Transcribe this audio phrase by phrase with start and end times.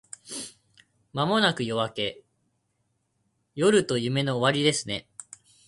[1.13, 2.23] 間もなく夜明け…
[3.53, 5.07] 夜と夢の終わりですね